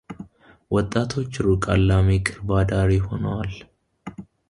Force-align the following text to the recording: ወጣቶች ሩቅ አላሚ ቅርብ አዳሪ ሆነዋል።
ወጣቶች 0.75 1.31
ሩቅ 1.47 1.63
አላሚ 1.75 2.07
ቅርብ 2.27 2.49
አዳሪ 2.61 2.91
ሆነዋል። 3.05 3.53